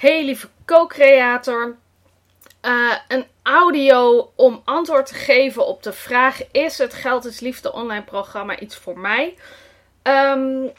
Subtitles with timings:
[0.00, 1.76] Hey lieve co-creator.
[2.64, 7.72] Uh, een audio om antwoord te geven op de vraag: Is het Geld is Liefde
[7.72, 9.36] online programma iets voor mij?
[10.02, 10.72] Um,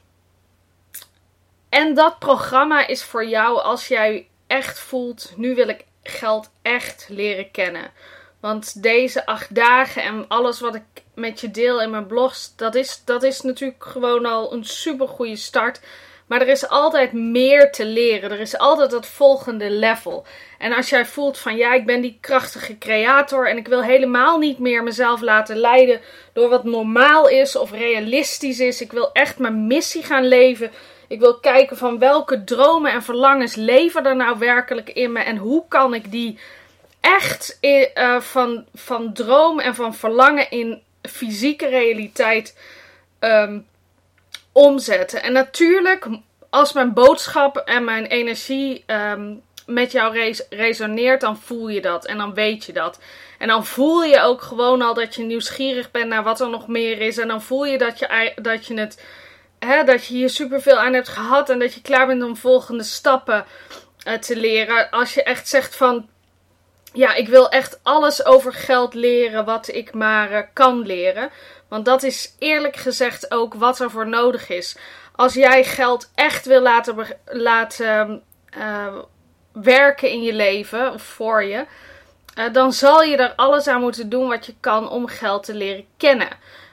[1.69, 7.05] en dat programma is voor jou als jij echt voelt: nu wil ik geld echt
[7.09, 7.91] leren kennen.
[8.39, 12.75] Want deze acht dagen en alles wat ik met je deel in mijn blogs, dat
[12.75, 15.81] is, dat is natuurlijk gewoon al een super goede start.
[16.31, 18.31] Maar er is altijd meer te leren.
[18.31, 20.25] Er is altijd dat volgende level.
[20.57, 24.37] En als jij voelt van ja, ik ben die krachtige creator en ik wil helemaal
[24.37, 26.01] niet meer mezelf laten leiden
[26.33, 28.81] door wat normaal is of realistisch is.
[28.81, 30.71] Ik wil echt mijn missie gaan leven.
[31.07, 35.37] Ik wil kijken van welke dromen en verlangens leven er nou werkelijk in me en
[35.37, 36.39] hoe kan ik die
[36.99, 42.57] echt in, uh, van, van droom en van verlangen in fysieke realiteit
[43.19, 43.65] um,
[44.51, 45.23] omzetten.
[45.23, 46.07] En natuurlijk,
[46.51, 52.17] als mijn boodschap en mijn energie um, met jou resoneert, dan voel je dat en
[52.17, 52.99] dan weet je dat.
[53.37, 56.67] En dan voel je ook gewoon al dat je nieuwsgierig bent naar wat er nog
[56.67, 57.17] meer is.
[57.17, 59.03] En dan voel je dat je, dat je, het,
[59.59, 62.83] hè, dat je hier superveel aan hebt gehad en dat je klaar bent om volgende
[62.83, 63.45] stappen
[64.07, 64.89] uh, te leren.
[64.89, 66.09] Als je echt zegt van
[66.93, 71.29] ja, ik wil echt alles over geld leren wat ik maar uh, kan leren.
[71.67, 74.75] Want dat is eerlijk gezegd ook wat er voor nodig is.
[75.21, 78.23] Als jij geld echt wil laten, laten
[78.57, 78.87] uh,
[79.53, 81.65] werken in je leven, of voor je,
[82.37, 85.53] uh, dan zal je er alles aan moeten doen wat je kan om geld te
[85.53, 86.27] leren kennen.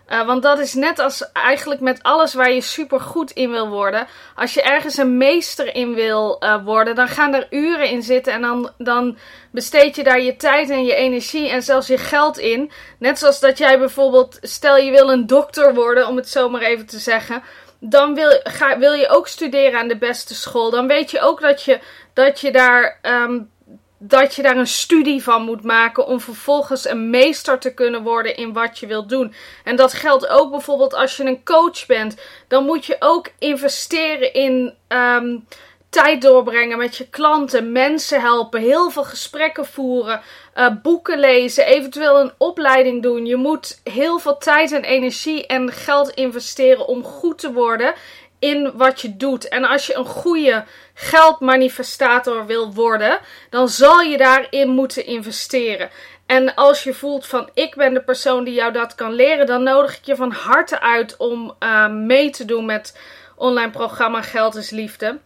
[0.08, 3.68] Uh, want dat is net als eigenlijk met alles waar je super goed in wil
[3.68, 4.06] worden.
[4.34, 8.32] Als je ergens een meester in wil worden, dan gaan er uren in zitten.
[8.32, 9.18] En dan, dan
[9.50, 12.70] besteed je daar je tijd en je energie en zelfs je geld in.
[12.98, 16.62] Net zoals dat jij bijvoorbeeld, stel je wil een dokter worden, om het zo maar
[16.62, 17.42] even te zeggen.
[17.80, 20.70] Dan wil, ga, wil je ook studeren aan de beste school.
[20.70, 21.80] Dan weet je ook dat je,
[22.12, 22.98] dat je daar.
[23.02, 23.50] Um,
[23.98, 28.36] dat je daar een studie van moet maken om vervolgens een meester te kunnen worden
[28.36, 29.34] in wat je wilt doen.
[29.64, 32.16] En dat geldt ook bijvoorbeeld als je een coach bent.
[32.48, 35.46] Dan moet je ook investeren in um,
[35.90, 40.20] tijd doorbrengen met je klanten, mensen helpen, heel veel gesprekken voeren,
[40.56, 43.26] uh, boeken lezen, eventueel een opleiding doen.
[43.26, 47.94] Je moet heel veel tijd en energie en geld investeren om goed te worden
[48.38, 49.48] in wat je doet.
[49.48, 53.18] En als je een goede geldmanifestator wil worden,
[53.50, 55.90] dan zal je daarin moeten investeren.
[56.26, 59.62] En als je voelt van ik ben de persoon die jou dat kan leren, dan
[59.62, 62.98] nodig ik je van harte uit om uh, mee te doen met
[63.36, 65.18] online programma Geld is Liefde.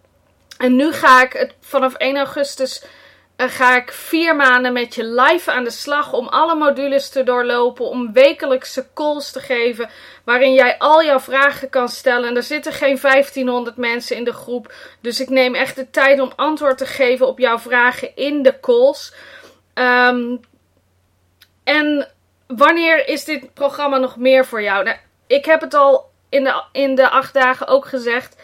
[0.63, 2.85] En nu ga ik vanaf 1 augustus
[3.37, 7.23] uh, ga ik vier maanden met je live aan de slag om alle modules te
[7.23, 9.91] doorlopen, om wekelijkse calls te geven
[10.25, 12.29] waarin jij al jouw vragen kan stellen.
[12.29, 16.21] En er zitten geen 1500 mensen in de groep, dus ik neem echt de tijd
[16.21, 19.15] om antwoord te geven op jouw vragen in de calls.
[19.75, 20.41] Um,
[21.65, 22.09] en
[22.47, 24.85] wanneer is dit programma nog meer voor jou?
[24.85, 24.97] Nou,
[25.27, 28.37] ik heb het al in de, in de acht dagen ook gezegd.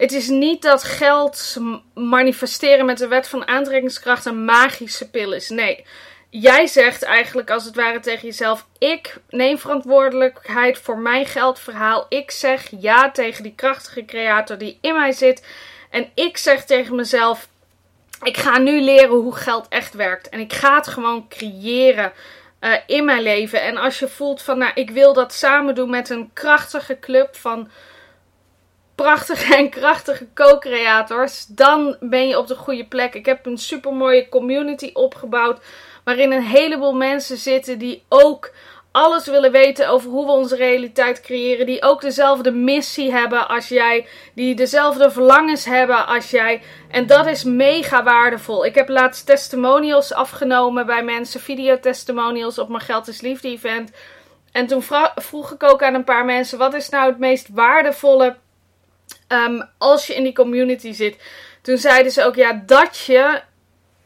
[0.00, 1.56] Het is niet dat geld
[1.94, 5.48] manifesteren met de wet van aantrekkingskracht een magische pil is.
[5.48, 5.84] Nee.
[6.30, 12.06] Jij zegt eigenlijk als het ware tegen jezelf: Ik neem verantwoordelijkheid voor mijn geldverhaal.
[12.08, 15.46] Ik zeg ja tegen die krachtige creator die in mij zit.
[15.90, 17.48] En ik zeg tegen mezelf:
[18.22, 20.28] Ik ga nu leren hoe geld echt werkt.
[20.28, 22.12] En ik ga het gewoon creëren.
[22.60, 23.62] Uh, in mijn leven.
[23.62, 27.36] En als je voelt van, nou, ik wil dat samen doen met een krachtige club
[27.36, 27.70] van
[29.02, 33.14] prachtige en krachtige co-creators, dan ben je op de goede plek.
[33.14, 35.60] Ik heb een super mooie community opgebouwd
[36.04, 38.52] waarin een heleboel mensen zitten die ook
[38.92, 41.66] alles willen weten over hoe we onze realiteit creëren.
[41.66, 44.06] Die ook dezelfde missie hebben als jij.
[44.34, 46.62] Die dezelfde verlangens hebben als jij.
[46.90, 48.64] En dat is mega waardevol.
[48.64, 51.40] Ik heb laatst testimonials afgenomen bij mensen.
[51.40, 53.90] Videotestimonials op mijn Geld is Liefde event.
[54.52, 54.82] En toen
[55.14, 58.36] vroeg ik ook aan een paar mensen: wat is nou het meest waardevolle
[59.32, 61.16] um, als je in die community zit?
[61.62, 63.40] Toen zeiden ze ook ja, dat je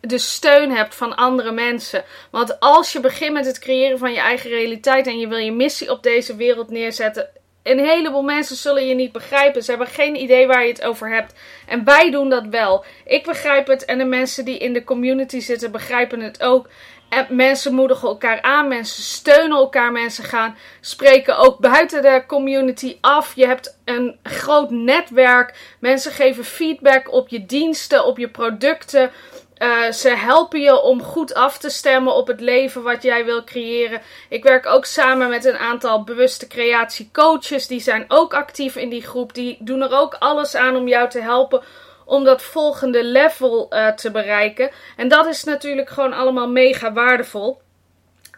[0.00, 2.04] de steun hebt van andere mensen.
[2.30, 5.52] Want als je begint met het creëren van je eigen realiteit en je wil je
[5.52, 7.28] missie op deze wereld neerzetten.
[7.62, 9.62] Een heleboel mensen zullen je niet begrijpen.
[9.62, 11.34] Ze hebben geen idee waar je het over hebt.
[11.66, 12.84] En wij doen dat wel.
[13.04, 16.68] Ik begrijp het en de mensen die in de community zitten begrijpen het ook.
[17.14, 22.98] En mensen moedigen elkaar aan, mensen steunen elkaar, mensen gaan spreken ook buiten de community
[23.00, 23.34] af.
[23.34, 25.76] Je hebt een groot netwerk.
[25.78, 29.10] Mensen geven feedback op je diensten, op je producten.
[29.58, 33.44] Uh, ze helpen je om goed af te stemmen op het leven wat jij wil
[33.44, 34.00] creëren.
[34.28, 37.66] Ik werk ook samen met een aantal bewuste creatiecoaches.
[37.66, 39.34] Die zijn ook actief in die groep.
[39.34, 41.62] Die doen er ook alles aan om jou te helpen
[42.04, 44.70] om dat volgende level uh, te bereiken.
[44.96, 47.60] En dat is natuurlijk gewoon allemaal mega waardevol.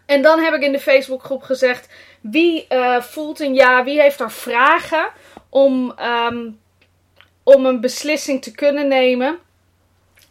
[0.07, 1.89] En dan heb ik in de Facebookgroep gezegd:
[2.21, 5.09] wie uh, voelt een ja, wie heeft er vragen
[5.49, 5.95] om,
[6.31, 6.61] um,
[7.43, 9.39] om een beslissing te kunnen nemen.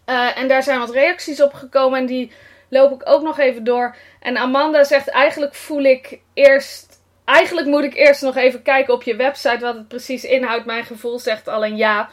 [0.06, 2.32] Uh, en daar zijn wat reacties op gekomen en die
[2.70, 3.96] loop ik ook nog even door.
[4.20, 6.94] En Amanda zegt: eigenlijk voel ik eerst.
[7.26, 10.66] Eigenlijk moet ik eerst nog even kijken op je website wat het precies inhoudt.
[10.66, 12.10] Mijn gevoel zegt al een ja.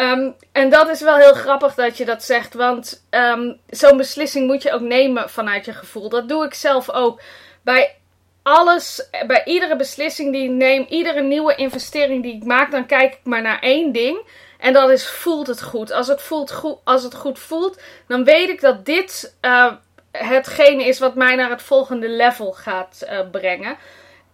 [0.00, 4.46] Um, en dat is wel heel grappig dat je dat zegt, want um, zo'n beslissing
[4.46, 6.08] moet je ook nemen vanuit je gevoel.
[6.08, 7.20] Dat doe ik zelf ook.
[7.62, 7.96] Bij
[8.42, 13.12] alles, bij iedere beslissing die ik neem, iedere nieuwe investering die ik maak, dan kijk
[13.12, 14.20] ik maar naar één ding.
[14.58, 15.92] En dat is, voelt het goed?
[15.92, 19.72] Als het, voelt goed, als het goed voelt, dan weet ik dat dit uh,
[20.12, 23.76] hetgene is wat mij naar het volgende level gaat uh, brengen.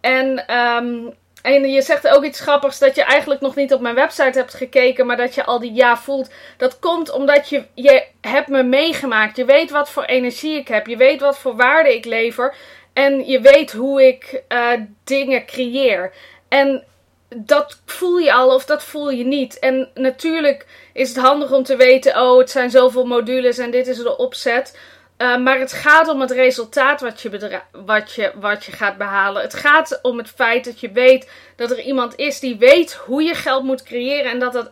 [0.00, 1.14] En um,
[1.46, 4.54] en je zegt ook iets grappigs dat je eigenlijk nog niet op mijn website hebt
[4.54, 6.30] gekeken, maar dat je al die ja voelt.
[6.56, 9.36] Dat komt omdat je, je hebt me meegemaakt.
[9.36, 10.86] Je weet wat voor energie ik heb.
[10.86, 12.54] Je weet wat voor waarde ik lever.
[12.92, 14.70] En je weet hoe ik uh,
[15.04, 16.12] dingen creëer.
[16.48, 16.84] En
[17.28, 19.58] dat voel je al of dat voel je niet.
[19.58, 23.86] En natuurlijk is het handig om te weten: oh, het zijn zoveel modules en dit
[23.86, 24.78] is de opzet.
[25.18, 29.42] Uh, maar het gaat om het resultaat wat je, wat, je, wat je gaat behalen.
[29.42, 33.22] Het gaat om het feit dat je weet dat er iemand is die weet hoe
[33.22, 34.70] je geld moet creëren en dat dat,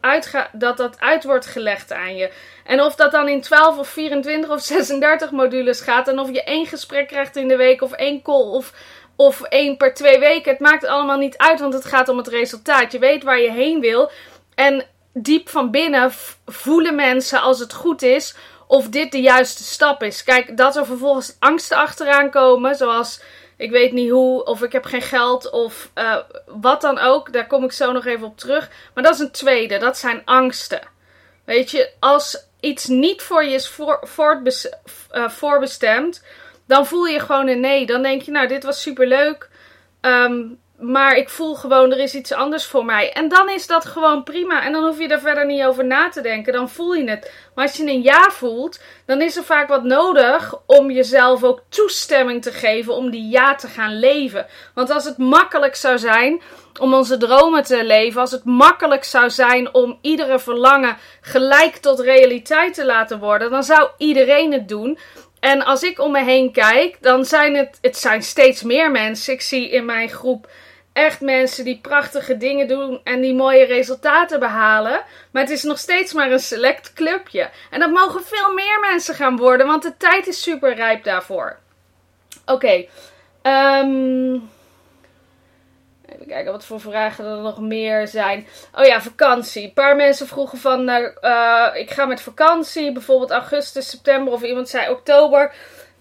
[0.53, 2.31] dat, dat uit wordt gelegd aan je.
[2.65, 6.45] En of dat dan in 12 of 24 of 36 modules gaat en of je
[6.45, 8.73] één gesprek krijgt in de week of één call of,
[9.17, 10.53] of één per twee weken.
[10.53, 12.93] Het maakt allemaal niet uit, want het gaat om het resultaat.
[12.93, 14.11] Je weet waar je heen wil
[14.55, 16.13] en diep van binnen
[16.47, 18.37] voelen mensen als het goed is
[18.67, 20.25] of dit de juiste stap is.
[20.25, 23.21] Kijk, dat er vervolgens angsten achteraan komen, zoals
[23.57, 26.17] ik weet niet hoe, of ik heb geen geld, of uh,
[26.47, 27.33] wat dan ook.
[27.33, 28.71] Daar kom ik zo nog even op terug.
[28.95, 30.81] Maar dat is een tweede, dat zijn angsten.
[31.45, 34.09] Weet je, als iets niet voor je is voor,
[35.13, 36.25] uh, voorbestemd,
[36.67, 37.87] dan voel je gewoon een nee.
[37.87, 39.49] Dan denk je, nou, dit was superleuk.
[40.01, 43.13] Um, maar ik voel gewoon, er is iets anders voor mij.
[43.13, 44.65] En dan is dat gewoon prima.
[44.65, 46.53] En dan hoef je er verder niet over na te denken.
[46.53, 47.33] Dan voel je het.
[47.55, 51.63] Maar als je een ja voelt, dan is er vaak wat nodig om jezelf ook
[51.69, 54.47] toestemming te geven om die ja te gaan leven.
[54.75, 56.43] Want als het makkelijk zou zijn
[56.81, 62.01] om onze dromen te leven, als het makkelijk zou zijn om iedere verlangen gelijk tot
[62.01, 64.99] realiteit te laten worden, dan zou iedereen het doen.
[65.41, 69.33] En als ik om me heen kijk, dan zijn het, het zijn steeds meer mensen.
[69.33, 70.49] Ik zie in mijn groep
[70.95, 75.03] echt mensen die prachtige dingen doen en die mooie resultaten behalen.
[75.31, 77.51] Maar het is nog steeds maar een select clubje.
[77.71, 81.59] En dat mogen veel meer mensen gaan worden, want de tijd is super rijp daarvoor.
[82.47, 82.87] Oké.
[83.43, 84.51] Um,
[86.07, 88.47] even kijken wat voor vragen er nog meer zijn.
[88.75, 89.65] Oh ja, vakantie.
[89.65, 94.69] Een paar mensen vroegen van, uh, ik ga met vakantie, bijvoorbeeld augustus, september of iemand
[94.69, 95.55] zei oktober.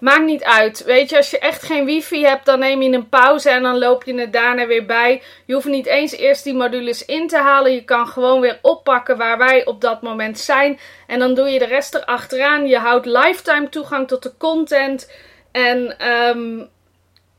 [0.04, 0.84] Maakt niet uit.
[0.84, 3.78] Weet je, als je echt geen wifi hebt, dan neem je een pauze en dan
[3.78, 5.22] loop je het daarna weer bij.
[5.46, 7.74] Je hoeft niet eens eerst die modules in te halen.
[7.74, 10.80] Je kan gewoon weer oppakken waar wij op dat moment zijn.
[11.08, 12.68] En dan doe je de rest erachteraan.
[12.68, 15.12] Je houdt lifetime toegang tot de content.
[15.52, 16.70] En, um,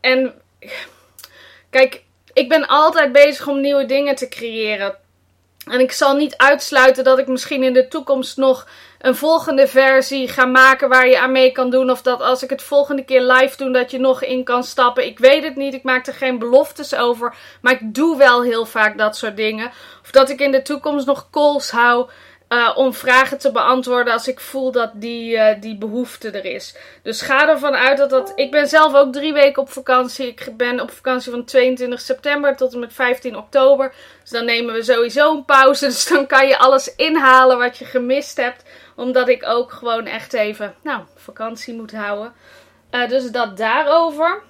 [0.01, 0.35] en
[1.71, 2.03] kijk,
[2.33, 4.97] ik ben altijd bezig om nieuwe dingen te creëren.
[5.71, 8.69] En ik zal niet uitsluiten dat ik misschien in de toekomst nog
[9.05, 11.91] een volgende versie ga maken waar je aan mee kan doen.
[11.91, 15.07] Of dat als ik het volgende keer live doe, dat je nog in kan stappen.
[15.07, 15.75] Ik weet het niet.
[15.75, 17.35] Ik maak er geen beloftes over.
[17.61, 19.71] Maar ik doe wel heel vaak dat soort dingen.
[20.03, 22.09] Of dat ik in de toekomst nog calls hou.
[22.49, 26.77] Uh, om vragen te beantwoorden als ik voel dat die, uh, die behoefte er is.
[27.03, 28.33] Dus ga ervan uit dat dat.
[28.35, 30.27] Ik ben zelf ook drie weken op vakantie.
[30.27, 33.95] Ik ben op vakantie van 22 september tot en met 15 oktober.
[34.23, 35.87] Dus dan nemen we sowieso een pauze.
[35.95, 38.63] Dus dan kan je alles inhalen wat je gemist hebt
[38.97, 42.33] omdat ik ook gewoon echt even, nou, vakantie moet houden.
[42.91, 44.43] Uh, dus dat daarover.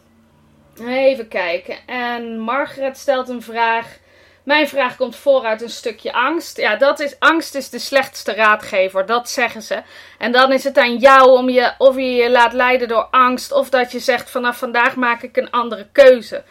[0.87, 1.77] Even kijken.
[1.87, 3.97] En Margaret stelt een vraag.
[4.43, 6.57] Mijn vraag komt vooruit een stukje angst.
[6.57, 9.83] Ja, dat is, angst is de slechtste raadgever, dat zeggen ze.
[10.19, 13.53] En dan is het aan jou om je, of je je laat leiden door angst,
[13.53, 16.43] of dat je zegt vanaf vandaag maak ik een andere keuze.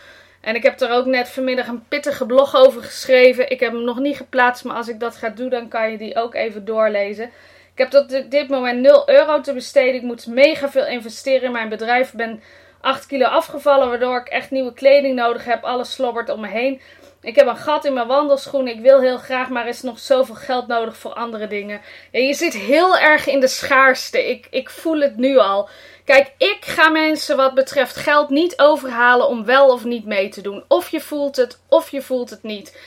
[0.41, 3.50] En ik heb er ook net vanmiddag een pittige blog over geschreven.
[3.50, 5.97] Ik heb hem nog niet geplaatst, maar als ik dat ga doen, dan kan je
[5.97, 7.31] die ook even doorlezen.
[7.74, 9.96] Ik heb tot dit moment 0 euro te besteden.
[9.96, 12.08] Ik moet mega veel investeren in mijn bedrijf.
[12.08, 12.44] Ik ben
[12.82, 15.63] 8 kilo afgevallen, waardoor ik echt nieuwe kleding nodig heb.
[15.63, 16.82] Alles slobbert om me heen.
[17.22, 18.74] Ik heb een gat in mijn wandelschoenen.
[18.74, 21.82] Ik wil heel graag, maar er is nog zoveel geld nodig voor andere dingen.
[22.12, 24.30] Je zit heel erg in de schaarste.
[24.30, 25.70] Ik, ik voel het nu al.
[26.06, 30.42] Kijk, ik ga mensen wat betreft geld niet overhalen om wel of niet mee te
[30.42, 30.63] doen.
[30.68, 32.77] Of je voelt het, of je voelt het niet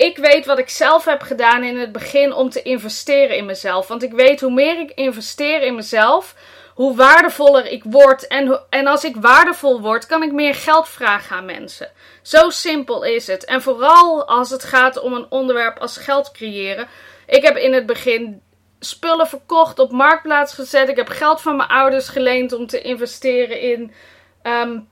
[0.00, 3.88] ik weet wat ik zelf heb gedaan in het begin om te investeren in mezelf.
[3.88, 6.34] Want ik weet hoe meer ik investeer in mezelf,
[6.74, 8.26] hoe waardevoller ik word.
[8.26, 11.90] En, en als ik waardevol word, kan ik meer geld vragen aan mensen.
[12.22, 13.44] Zo simpel is het.
[13.44, 16.88] En vooral als het gaat om een onderwerp als geld creëren.
[17.26, 18.42] Ik heb in het begin
[18.78, 20.88] spullen verkocht, op marktplaats gezet.
[20.88, 23.92] Ik heb geld van mijn ouders geleend om te investeren in
[24.42, 24.88] um,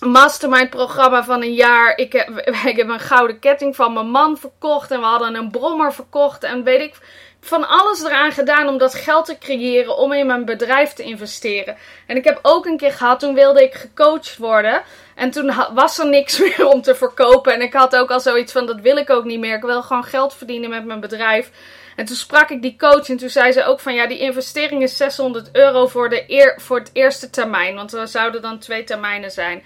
[0.00, 1.96] een mastermind programma van een jaar.
[1.96, 2.28] Ik heb,
[2.72, 6.44] ik heb een gouden ketting van mijn man verkocht en we hadden een brommer verkocht
[6.44, 6.94] en weet ik
[7.40, 11.76] van alles eraan gedaan om dat geld te creëren, om in mijn bedrijf te investeren.
[12.06, 14.82] En ik heb ook een keer gehad, toen wilde ik gecoacht worden.
[15.14, 17.54] En toen was er niks meer om te verkopen.
[17.54, 19.56] En ik had ook al zoiets van, dat wil ik ook niet meer.
[19.56, 21.50] Ik wil gewoon geld verdienen met mijn bedrijf.
[21.96, 24.82] En toen sprak ik die coach en toen zei ze ook van, ja, die investering
[24.82, 27.74] is 600 euro voor, de eer, voor het eerste termijn.
[27.74, 29.62] Want er zouden dan twee termijnen zijn.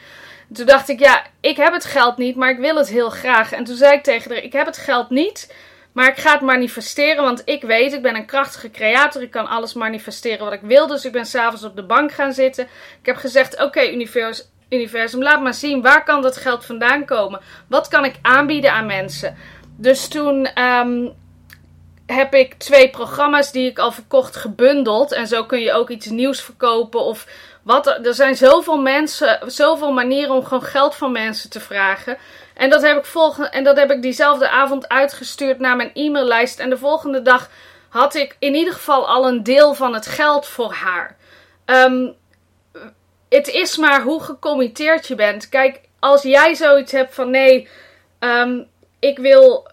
[0.53, 3.53] toen dacht ik, ja, ik heb het geld niet, maar ik wil het heel graag.
[3.53, 5.49] En toen zei ik tegen haar, ik heb het geld niet...
[5.95, 9.23] Maar ik ga het manifesteren, want ik weet, ik ben een krachtige creator.
[9.23, 10.87] Ik kan alles manifesteren wat ik wil.
[10.87, 12.65] Dus ik ben s'avonds op de bank gaan zitten.
[13.01, 15.83] Ik heb gezegd: Oké, universum, universum, laat maar zien.
[15.83, 17.41] Waar kan dat geld vandaan komen?
[17.69, 19.37] Wat kan ik aanbieden aan mensen?
[19.77, 21.13] Dus toen um,
[22.07, 25.13] heb ik twee programma's die ik al verkocht gebundeld.
[25.13, 27.01] En zo kun je ook iets nieuws verkopen.
[27.01, 27.27] Of
[27.63, 27.87] wat.
[27.87, 32.19] Er zijn zoveel mensen, zoveel manieren om gewoon geld van mensen te vragen.
[32.55, 36.59] En dat heb ik, volgende, en dat heb ik diezelfde avond uitgestuurd naar mijn e-maillijst.
[36.59, 37.51] En de volgende dag
[37.89, 41.17] had ik in ieder geval al een deel van het geld voor haar.
[41.67, 42.15] Um,
[43.29, 45.49] het is maar hoe gecommitteerd je bent.
[45.49, 47.69] Kijk, als jij zoiets hebt van nee,
[48.21, 48.67] um,
[48.99, 49.69] ik wil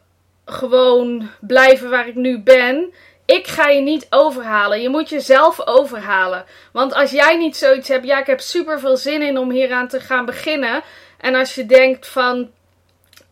[0.52, 2.94] gewoon blijven waar ik nu ben.
[3.26, 4.82] Ik ga je niet overhalen.
[4.82, 6.46] Je moet jezelf overhalen.
[6.72, 9.88] Want als jij niet zoiets hebt, ja, ik heb super veel zin in om hieraan
[9.88, 10.84] te gaan beginnen.
[11.18, 12.50] En als je denkt van,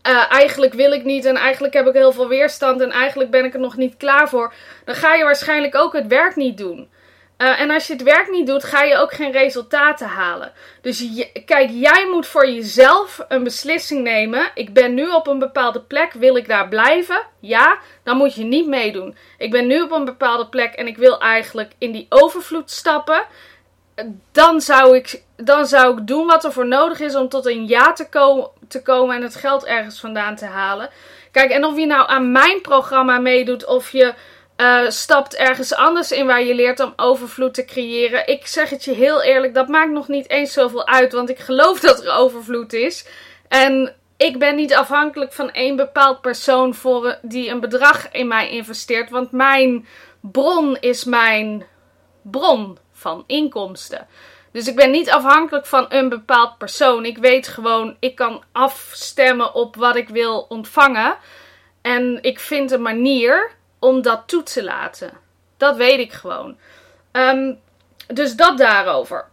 [0.07, 3.45] uh, eigenlijk wil ik niet en eigenlijk heb ik heel veel weerstand en eigenlijk ben
[3.45, 4.53] ik er nog niet klaar voor,
[4.85, 6.89] dan ga je waarschijnlijk ook het werk niet doen.
[7.41, 10.51] Uh, en als je het werk niet doet, ga je ook geen resultaten halen.
[10.81, 11.05] Dus
[11.45, 14.51] kijk, jij moet voor jezelf een beslissing nemen.
[14.53, 17.21] Ik ben nu op een bepaalde plek, wil ik daar blijven?
[17.39, 19.15] Ja, dan moet je niet meedoen.
[19.37, 23.25] Ik ben nu op een bepaalde plek en ik wil eigenlijk in die overvloed stappen
[24.31, 27.67] dan zou, ik, dan zou ik doen wat er voor nodig is om tot een
[27.67, 30.89] ja te, ko te komen en het geld ergens vandaan te halen.
[31.31, 34.13] Kijk, en of je nou aan mijn programma meedoet of je
[34.59, 38.27] uh, stapt ergens anders in waar je leert om overvloed te creëren.
[38.27, 41.39] Ik zeg het je heel eerlijk, dat maakt nog niet eens zoveel uit, want ik
[41.39, 43.05] geloof dat er overvloed is.
[43.47, 48.49] En ik ben niet afhankelijk van één bepaald persoon voor, die een bedrag in mij
[48.49, 49.87] investeert, want mijn
[50.21, 51.65] bron is mijn
[52.21, 54.07] bron van inkomsten.
[54.51, 57.05] Dus ik ben niet afhankelijk van een bepaald persoon.
[57.05, 61.17] Ik weet gewoon, ik kan afstemmen op wat ik wil ontvangen.
[61.81, 65.11] En ik vind een manier om dat toe te laten.
[65.57, 66.57] Dat weet ik gewoon.
[67.11, 67.59] Um,
[68.07, 69.25] dus dat daarover.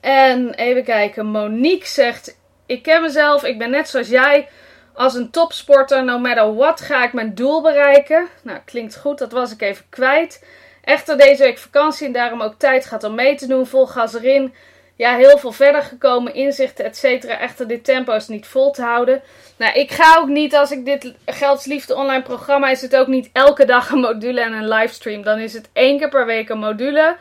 [0.00, 4.48] En even kijken, Monique zegt: Ik ken mezelf, ik ben net zoals jij.
[4.94, 8.28] Als een topsporter, no matter what, ga ik mijn doel bereiken.
[8.42, 10.44] Nou, klinkt goed, dat was ik even kwijt.
[10.82, 13.66] Echter deze week vakantie en daarom ook tijd gehad om mee te doen.
[13.66, 14.54] Vol gas erin.
[14.96, 17.38] Ja, heel veel verder gekomen, inzichten, et cetera.
[17.38, 19.22] Echter, dit tempo is niet vol te houden.
[19.56, 23.30] Nou, ik ga ook niet, als ik dit Geldsliefde online programma, is het ook niet
[23.32, 25.22] elke dag een module en een livestream.
[25.22, 27.16] Dan is het één keer per week een module.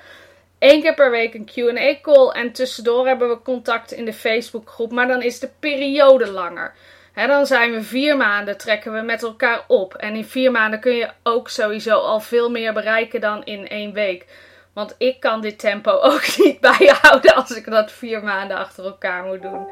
[0.60, 2.30] één keer per week een Q&A call.
[2.30, 4.92] En tussendoor hebben we contact in de Facebookgroep.
[4.92, 6.74] Maar dan is de periode langer
[7.14, 9.94] dan zijn we vier maanden, trekken we met elkaar op.
[9.94, 13.94] En in vier maanden kun je ook sowieso al veel meer bereiken dan in één
[13.94, 14.26] week.
[14.74, 19.24] Want ik kan dit tempo ook niet bijhouden als ik dat vier maanden achter elkaar
[19.24, 19.68] moet doen.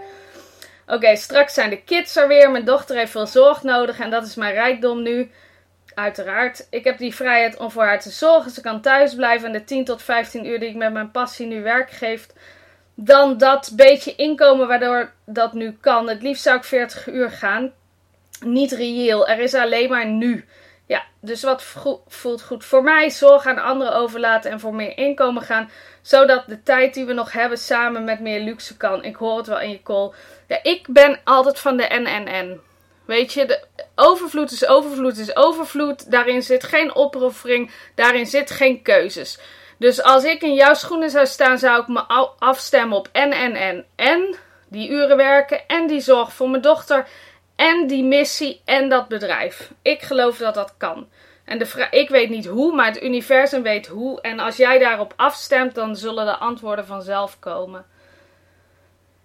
[0.88, 2.52] Oké, straks zijn de kids er weer.
[2.52, 5.32] Mijn dochter heeft veel zorg nodig en dat is mijn rijkdom nu.
[5.94, 6.68] Uiteraard.
[6.70, 8.52] Ik heb die vrijheid om voor haar te zorgen.
[8.52, 11.48] Ze kan thuis blijven en de 10 tot 15 uur die ik met mijn passie
[11.48, 12.28] nu werk geef,
[12.96, 16.10] dan dat beetje inkomen waardoor dat nu kan.
[16.10, 17.72] Het liefst zou ik 40 uur gaan.
[18.46, 19.28] Niet reëel.
[19.28, 20.46] Er is alleen maar nu.
[20.92, 21.64] Ja, dus wat
[22.08, 23.10] voelt goed voor mij?
[23.10, 25.72] Zorg aan anderen overlaten en voor meer inkomen gaan.
[26.02, 29.04] Zodat de tijd die we nog hebben samen met meer luxe kan.
[29.04, 30.12] Ik hoor het wel in je call.
[30.48, 32.62] Ja, ik ben altijd van de NNN.
[33.06, 33.64] Weet je, de
[33.96, 36.12] overvloed is overvloed is overvloed.
[36.12, 37.72] Daarin zit geen opoffering.
[37.96, 39.40] Daarin zit geen keuzes.
[39.78, 42.02] Dus als ik in jouw schoenen zou staan, zou ik me
[42.40, 44.36] afstemmen op en, en.
[44.70, 47.08] Die uren werken en die zorg voor mijn dochter.
[47.62, 49.72] En die missie en dat bedrijf.
[49.82, 51.08] Ik geloof dat dat kan.
[51.46, 54.22] En de ik weet niet hoe, maar het universum weet hoe.
[54.22, 57.86] En als jij daarop afstemt, dan zullen de antwoorden vanzelf komen.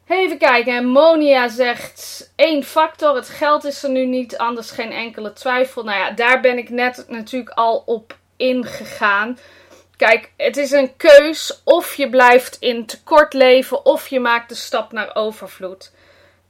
[0.07, 0.87] Even kijken.
[0.87, 3.15] Monia zegt één factor.
[3.15, 5.85] Het geld is er nu niet, anders geen enkele twijfel.
[5.85, 9.39] Nou ja, daar ben ik net natuurlijk al op ingegaan.
[9.97, 14.55] Kijk, het is een keus of je blijft in tekort leven of je maakt de
[14.55, 15.93] stap naar overvloed.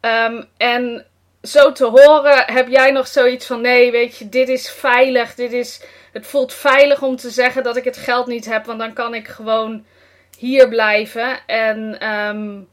[0.01, 1.07] Ehm, en
[1.47, 5.35] zo te horen heb jij nog zoiets van nee, weet je, dit is veilig.
[5.35, 5.81] Dit is,
[6.13, 9.15] het voelt veilig om te zeggen dat ik het geld niet heb, want dan kan
[9.15, 9.85] ik gewoon
[10.39, 11.39] hier blijven.
[11.47, 12.69] En um,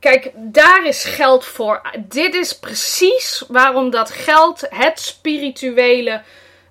[0.00, 1.80] kijk, daar is geld voor.
[1.98, 6.22] Dit is precies waarom dat geld het spirituele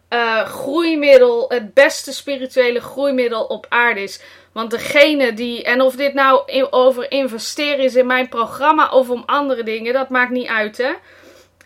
[0.09, 4.21] uh, groeimiddel, het beste spirituele groeimiddel op aarde is.
[4.51, 9.23] Want degene die, en of dit nou over investeren is in mijn programma of om
[9.25, 10.91] andere dingen, dat maakt niet uit hè.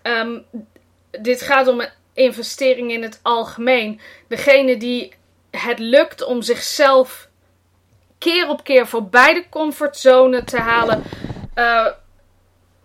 [0.08, 0.46] Um,
[1.12, 1.82] dit gaat om
[2.14, 4.00] investering in het algemeen.
[4.28, 5.14] Degene die
[5.52, 7.28] het lukt om zichzelf
[8.18, 11.04] keer op keer voorbij de comfortzone te halen.
[11.56, 11.88] Uh,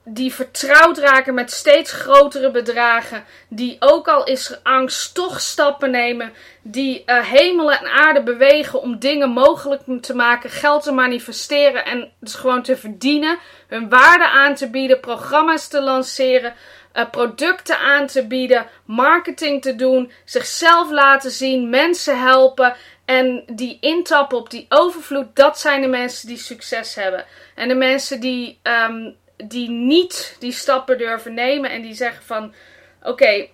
[0.05, 3.25] die vertrouwd raken met steeds grotere bedragen.
[3.49, 6.33] Die ook al is er angst, toch stappen nemen.
[6.62, 12.12] Die uh, hemel en aarde bewegen om dingen mogelijk te maken, geld te manifesteren en
[12.21, 13.38] dus gewoon te verdienen.
[13.69, 16.55] Hun waarde aan te bieden, programma's te lanceren.
[16.95, 23.79] Uh, producten aan te bieden, marketing te doen, zichzelf laten zien, mensen helpen en die
[23.81, 27.25] intappen op die overvloed, dat zijn de mensen die succes hebben.
[27.55, 32.55] En de mensen die um, die niet die stappen durven nemen en die zeggen van
[33.03, 33.49] oké,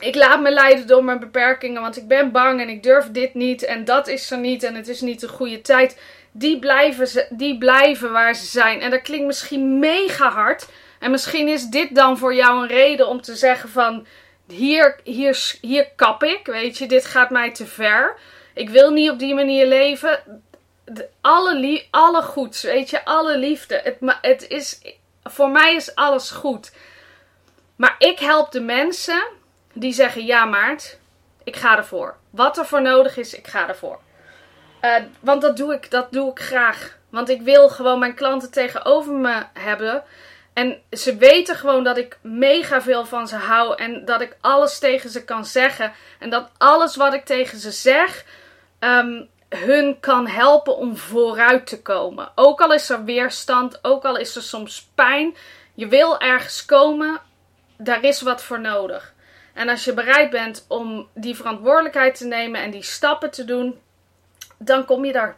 [0.00, 3.34] ik laat me leiden door mijn beperkingen, want ik ben bang en ik durf dit
[3.34, 6.00] niet en dat is er niet en het is niet de goede tijd.
[6.32, 8.80] Die blijven, ze, die blijven waar ze zijn.
[8.80, 10.68] En dat klinkt misschien mega hard.
[11.06, 14.06] En misschien is dit dan voor jou een reden om te zeggen van
[14.46, 18.16] hier, hier, hier kap ik, weet je, dit gaat mij te ver.
[18.54, 20.20] Ik wil niet op die manier leven.
[21.20, 23.80] alle, alle goeds, weet je, alle liefde.
[23.84, 24.80] Het, het is,
[25.24, 26.72] voor mij is alles goed.
[27.76, 29.24] Maar ik help de mensen
[29.72, 30.98] die zeggen: Ja, Maart,
[31.44, 32.16] ik ga ervoor.
[32.30, 33.98] Wat er voor nodig is, ik ga ervoor.
[34.82, 36.98] Uh, want dat doe ik, dat doe ik graag.
[37.08, 40.04] Want ik wil gewoon mijn klanten tegenover me hebben.
[40.56, 43.76] En ze weten gewoon dat ik mega veel van ze hou.
[43.76, 45.92] En dat ik alles tegen ze kan zeggen.
[46.18, 48.24] En dat alles wat ik tegen ze zeg.
[48.80, 52.32] Um, hun kan helpen om vooruit te komen.
[52.34, 55.36] Ook al is er weerstand, ook al is er soms pijn.
[55.74, 57.20] Je wil ergens komen,
[57.78, 59.14] daar is wat voor nodig.
[59.54, 63.80] En als je bereid bent om die verantwoordelijkheid te nemen en die stappen te doen,
[64.58, 65.36] dan kom je daar.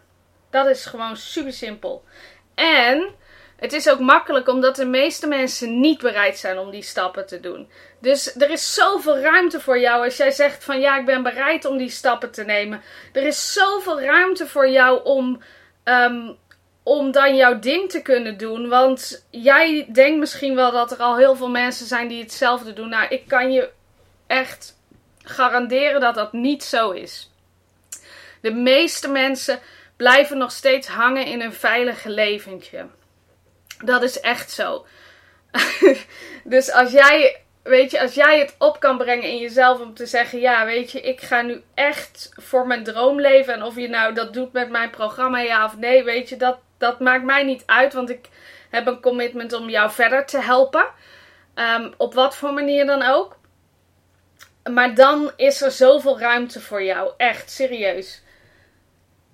[0.50, 2.04] Dat is gewoon super simpel.
[2.54, 3.16] En
[3.58, 7.40] het is ook makkelijk omdat de meeste mensen niet bereid zijn om die stappen te
[7.40, 7.68] doen.
[8.00, 11.64] Dus er is zoveel ruimte voor jou als jij zegt van ja, ik ben bereid
[11.64, 12.82] om die stappen te nemen.
[13.12, 15.42] Er is zoveel ruimte voor jou om,
[15.84, 16.36] um,
[16.82, 18.68] om dan jouw ding te kunnen doen.
[18.68, 22.88] Want jij denkt misschien wel dat er al heel veel mensen zijn die hetzelfde doen.
[22.88, 23.70] Nou, ik kan je
[24.26, 24.76] echt
[25.22, 27.30] garanderen dat dat niet zo is.
[28.40, 29.58] De meeste mensen
[29.96, 32.86] blijven nog steeds hangen in een veilige leventje.
[33.84, 34.86] Dat is echt zo.
[36.44, 40.06] dus als jij, weet je, als jij het op kan brengen in jezelf om te
[40.06, 43.54] zeggen: Ja, weet je, ik ga nu echt voor mijn droom leven.
[43.54, 46.58] En of je nou dat doet met mijn programma, ja of nee, weet je, dat,
[46.78, 47.92] dat maakt mij niet uit.
[47.92, 48.28] Want ik
[48.70, 50.86] heb een commitment om jou verder te helpen.
[51.54, 53.36] Um, op wat voor manier dan ook.
[54.70, 57.12] Maar dan is er zoveel ruimte voor jou.
[57.16, 58.22] Echt, serieus.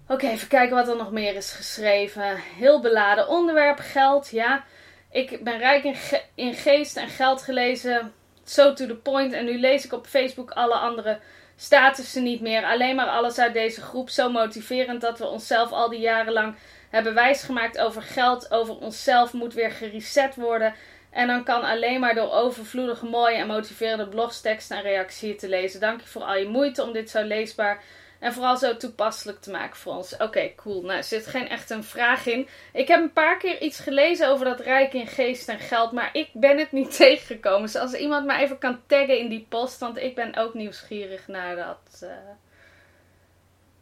[0.08, 2.36] Oké, even kijken wat er nog meer is geschreven.
[2.36, 4.64] Heel beladen onderwerp, geld, ja.
[5.10, 5.94] Ik ben rijk in,
[6.34, 8.12] in geest en geld gelezen.
[8.44, 9.32] So to the point.
[9.32, 11.18] En nu lees ik op Facebook alle andere
[11.56, 12.64] statussen niet meer.
[12.64, 14.10] Alleen maar alles uit deze groep.
[14.10, 16.56] Zo motiverend dat we onszelf al die jaren lang
[16.90, 18.50] hebben wijsgemaakt over geld.
[18.50, 20.74] Over onszelf moet weer gereset worden.
[21.10, 25.80] En dan kan alleen maar door overvloedige, mooie en motiverende blogsteksten en reacties te lezen.
[25.80, 27.82] Dank je voor al je moeite om dit zo leesbaar
[28.24, 30.16] en vooral zo toepasselijk te maken voor ons.
[30.16, 30.82] Oké, cool.
[30.82, 32.48] Nou, er zit geen echt een vraag in.
[32.72, 35.92] Ik heb een paar keer iets gelezen over dat rijk in geest en geld.
[35.92, 37.62] Maar ik ben het niet tegengekomen.
[37.62, 39.78] Dus als iemand me even kan taggen in die post.
[39.78, 42.10] Want ik ben ook nieuwsgierig naar dat, uh,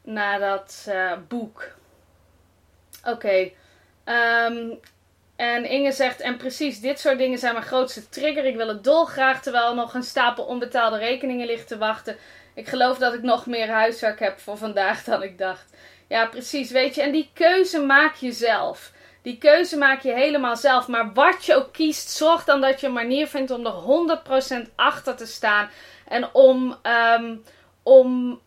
[0.02, 1.68] naar dat uh, boek.
[3.04, 3.50] Oké.
[4.04, 4.74] Ehm,
[5.36, 8.44] en Inge zegt, en precies dit soort dingen zijn mijn grootste trigger.
[8.44, 12.16] Ik wil het dolgraag, terwijl nog een stapel onbetaalde rekeningen ligt te wachten.
[12.54, 15.70] Ik geloof dat ik nog meer huiswerk heb voor vandaag dan ik dacht.
[16.08, 17.02] Ja, precies, weet je.
[17.02, 18.92] En die keuze maak je zelf.
[19.22, 20.88] Die keuze maak je helemaal zelf.
[20.88, 23.72] Maar wat je ook kiest, zorg dan dat je een manier vindt om er
[24.66, 25.70] 100% achter te staan.
[26.08, 26.76] En om,
[27.16, 27.42] um,
[27.82, 28.40] om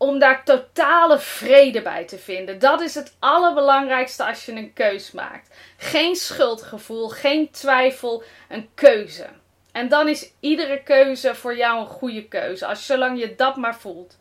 [0.00, 2.58] om daar totale vrede bij te vinden.
[2.58, 5.56] Dat is het allerbelangrijkste als je een keus maakt.
[5.76, 9.26] Geen schuldgevoel, geen twijfel, een keuze.
[9.72, 13.76] En dan is iedere keuze voor jou een goede keuze, als zolang je dat maar
[13.76, 14.18] voelt.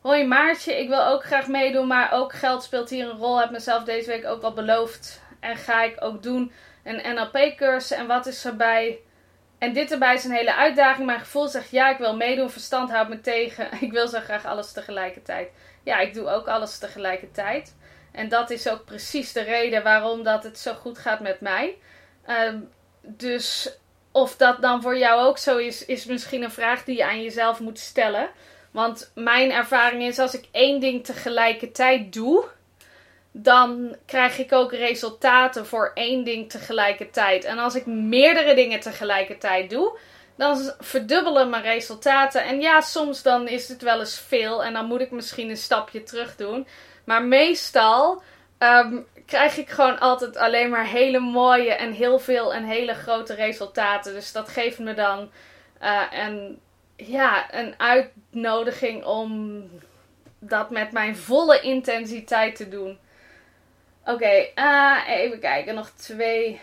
[0.00, 3.40] Hoi Maartje, ik wil ook graag meedoen, maar ook geld speelt hier een rol.
[3.40, 6.52] Heb mezelf deze week ook al beloofd en ga ik ook doen.
[6.84, 8.98] Een NLP-cursus en wat is erbij?
[9.58, 11.06] En dit erbij is een hele uitdaging.
[11.06, 12.50] Mijn gevoel zegt ja, ik wil meedoen.
[12.50, 13.68] Verstand houdt me tegen.
[13.80, 15.48] Ik wil zo graag alles tegelijkertijd.
[15.82, 17.76] Ja, ik doe ook alles tegelijkertijd.
[18.12, 21.78] En dat is ook precies de reden waarom dat het zo goed gaat met mij.
[22.26, 22.58] Ehm,
[23.00, 23.78] dus
[24.12, 27.22] of dat dan voor jou ook zo is, is misschien een vraag die je aan
[27.22, 28.30] jezelf moet stellen.
[28.70, 32.44] Want mijn ervaring is als ik één ding tegelijkertijd doe,
[33.32, 37.44] dan krijg ik ook resultaten voor één ding tegelijkertijd.
[37.44, 39.98] En als ik meerdere dingen tegelijkertijd doe,
[40.36, 42.44] dan verdubbelen mijn resultaten.
[42.44, 45.56] En ja, soms dan is het wel eens veel en dan moet ik misschien een
[45.56, 46.66] stapje terug doen.
[47.04, 48.22] Maar meestal
[48.58, 48.98] ehm,
[49.32, 54.14] krijg ik gewoon altijd alleen maar hele mooie en heel veel en hele grote resultaten.
[54.14, 55.30] Dus dat geeft me dan
[55.82, 56.60] uh, een,
[56.96, 59.62] ja, een uitnodiging om
[60.38, 62.98] dat met mijn volle intensiteit te doen.
[64.04, 65.74] Oké, uh, even kijken.
[65.74, 66.60] Nog twee,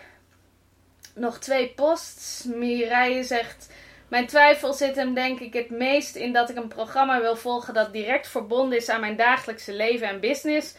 [1.14, 2.44] nog twee posts.
[2.44, 3.72] Mireille zegt...
[4.08, 7.74] Mijn twijfel zit hem denk ik het meest in dat ik een programma wil volgen
[7.74, 10.74] dat direct verbonden is aan mijn dagelijkse leven en business.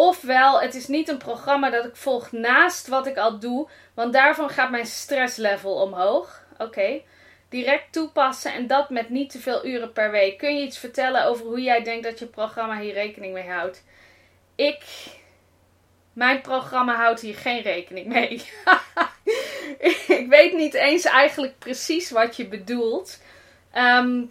[0.00, 4.12] Ofwel, het is niet een programma dat ik volg naast wat ik al doe, want
[4.12, 6.42] daarvan gaat mijn stresslevel omhoog.
[6.58, 7.00] Oké.
[7.48, 10.38] Direct toepassen en dat met niet te veel uren per week.
[10.38, 13.84] Kun je iets vertellen over hoe jij denkt dat je programma hier rekening mee houdt?
[14.54, 14.84] Ik
[16.12, 18.42] mijn programma houdt hier geen rekening mee.
[20.20, 23.22] ik weet niet eens eigenlijk precies wat je bedoelt.
[23.72, 24.22] Ehm,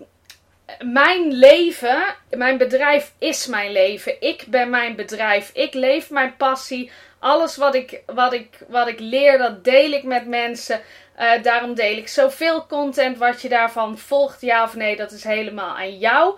[0.79, 4.21] mijn leven, mijn bedrijf is mijn leven.
[4.21, 5.49] Ik ben mijn bedrijf.
[5.53, 6.91] Ik leef mijn passie.
[7.19, 10.81] Alles wat ik, wat ik, wat ik leer, dat deel ik met mensen.
[11.19, 13.17] Uh, daarom deel ik zoveel content.
[13.17, 16.37] Wat je daarvan volgt, ja of nee, dat is helemaal aan jou.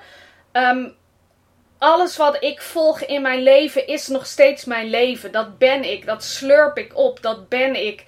[0.54, 0.96] Um,
[1.78, 5.32] alles wat ik volg in mijn leven is nog steeds mijn leven.
[5.32, 6.06] Dat ben ik.
[6.06, 7.22] Dat slurp ik op.
[7.22, 8.06] Dat ben ik.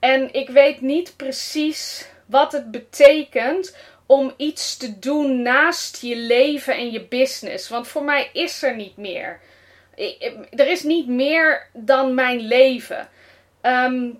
[0.00, 6.74] En ik weet niet precies wat het betekent om iets te doen naast je leven
[6.74, 7.68] en je business.
[7.68, 9.40] Want voor mij is er niet meer.
[10.50, 13.08] Er is niet meer dan mijn leven.
[13.60, 14.10] Ehm,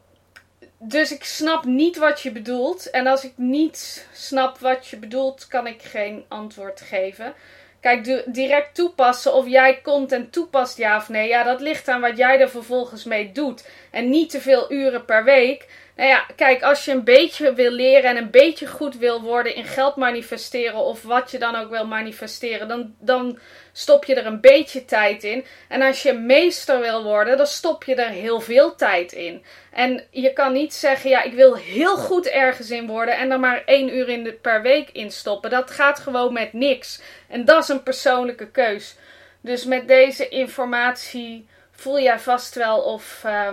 [0.79, 2.91] dus ik snap niet wat je bedoelt.
[2.91, 7.35] En als ik niet snap wat je bedoelt, kan ik geen antwoord geven.
[7.81, 11.29] Kijk, direct toepassen of jij content toepast ja of nee.
[11.29, 13.69] Ja, dat ligt aan wat jij er vervolgens mee doet.
[13.91, 15.67] En niet te veel uren per week.
[16.03, 19.55] Nou ja, kijk, als je een beetje wil leren en een beetje goed wil worden
[19.55, 23.39] in geld manifesteren of wat je dan ook wil manifesteren, dan, dan
[23.73, 25.45] stop je er een beetje tijd in.
[25.69, 29.45] En als je meester wil worden, dan stop je er heel veel tijd in.
[29.73, 33.41] En je kan niet zeggen, ja, ik wil heel goed ergens in worden en dan
[33.41, 35.51] maar één uur in per week instoppen.
[35.51, 37.01] Dat gaat gewoon met niks.
[37.29, 38.97] En dat is een persoonlijke keus.
[39.41, 43.23] Dus met deze informatie voel jij vast wel of.
[43.27, 43.49] Uh,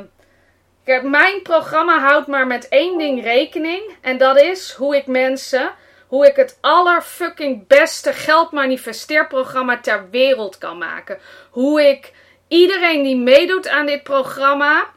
[0.97, 3.95] Mijn programma houdt maar met één ding rekening.
[4.01, 5.71] En dat is hoe ik mensen,
[6.07, 11.19] hoe ik het allerfucking beste geldmanifesteerprogramma ter wereld kan maken.
[11.49, 12.11] Hoe ik
[12.47, 14.87] iedereen die meedoet aan dit programma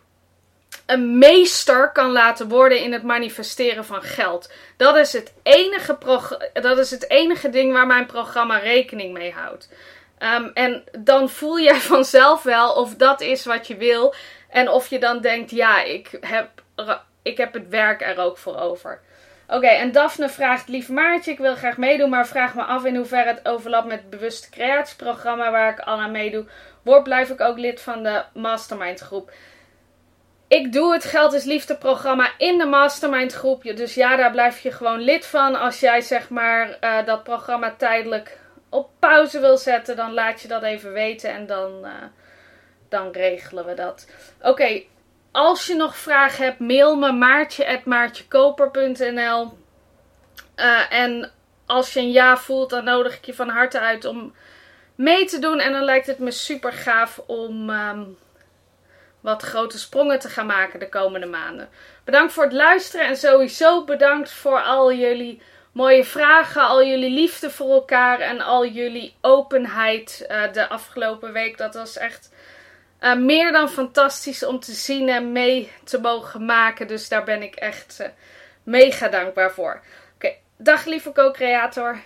[0.87, 4.53] een meester kan laten worden in het manifesteren van geld.
[4.77, 5.99] Dat is het enige,
[6.53, 9.69] dat is het enige ding waar mijn programma rekening mee houdt.
[10.19, 14.15] Um, en dan voel jij vanzelf wel of dat is wat je wil.
[14.53, 16.49] En of je dan denkt, ja, ik heb,
[17.23, 19.01] ik heb het werk er ook voor over.
[19.49, 22.97] Oké, en Daphne vraagt, lief Maartje, ik wil graag meedoen, maar vraag me af in
[22.97, 26.45] hoeverre het overlapt met het bewuste creatieprogramma waar ik al aan meedoe.
[26.83, 29.33] Word blijf ik ook lid van de mastermind groep.
[30.49, 33.63] Ik doe het Geld is Liefde programma in de mastermind groep.
[33.63, 35.61] Dus ja, daar blijf je gewoon lid van.
[35.61, 38.39] Als jij zeg maar uh, dat programma tijdelijk
[38.69, 41.81] op pauze wil zetten, dan laat je dat even weten en dan...
[41.83, 41.91] Uh,
[42.93, 44.07] dan regelen we dat.
[44.43, 44.83] Oké,
[45.33, 49.59] als je nog vragen hebt, mail me maartje.maartjekoper.nl
[50.57, 51.31] uh, En
[51.67, 54.35] als je een ja voelt, dan nodig ik je van harte uit om
[54.95, 55.59] mee te doen.
[55.59, 58.19] En dan lijkt het me super gaaf om um,
[59.21, 61.69] wat grote sprongen te gaan maken de komende maanden.
[62.05, 67.51] Bedankt voor het luisteren en sowieso bedankt voor al jullie mooie vragen, al jullie liefde
[67.51, 71.59] voor elkaar en al jullie openheid uh, de afgelopen week.
[71.59, 72.32] Dat was echt
[73.03, 76.87] uh, meer dan fantastisch om te zien en mee te mogen maken.
[76.87, 78.07] Dus daar ben ik echt uh,
[78.63, 79.81] mega dankbaar voor.
[80.15, 82.01] Oké, dag lieve co-creator.